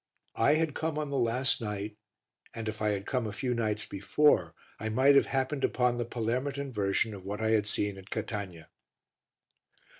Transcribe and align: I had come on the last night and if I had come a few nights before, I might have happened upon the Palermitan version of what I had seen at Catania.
I 0.39 0.55
had 0.55 0.73
come 0.73 0.97
on 0.97 1.11
the 1.11 1.19
last 1.19 1.61
night 1.61 1.95
and 2.55 2.67
if 2.67 2.81
I 2.81 2.89
had 2.89 3.05
come 3.05 3.27
a 3.27 3.31
few 3.31 3.53
nights 3.53 3.85
before, 3.85 4.55
I 4.79 4.89
might 4.89 5.13
have 5.13 5.27
happened 5.27 5.63
upon 5.63 5.99
the 5.99 6.05
Palermitan 6.05 6.71
version 6.73 7.13
of 7.13 7.23
what 7.23 7.39
I 7.39 7.51
had 7.51 7.67
seen 7.67 7.99
at 7.99 8.09
Catania. 8.09 8.69